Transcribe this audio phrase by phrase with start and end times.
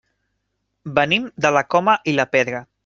[0.95, 2.69] Venim de la Coma i la Pedra.